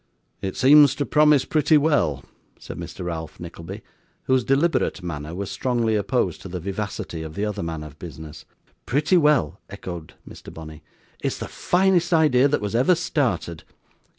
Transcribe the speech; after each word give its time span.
'It 0.41 0.57
seems 0.57 0.95
to 0.95 1.05
promise 1.05 1.45
pretty 1.45 1.77
well,' 1.77 2.23
said 2.57 2.75
Mr. 2.75 3.05
Ralph 3.05 3.39
Nickleby, 3.39 3.83
whose 4.23 4.43
deliberate 4.43 5.03
manner 5.03 5.35
was 5.35 5.51
strongly 5.51 5.95
opposed 5.95 6.41
to 6.41 6.47
the 6.47 6.59
vivacity 6.59 7.21
of 7.21 7.35
the 7.35 7.45
other 7.45 7.61
man 7.61 7.83
of 7.83 7.99
business. 7.99 8.43
'Pretty 8.87 9.15
well!' 9.17 9.59
echoed 9.69 10.15
Mr. 10.27 10.51
Bonney. 10.51 10.81
'It's 11.19 11.37
the 11.37 11.47
finest 11.47 12.13
idea 12.13 12.47
that 12.47 12.61
was 12.61 12.73
ever 12.73 12.95
started. 12.95 13.63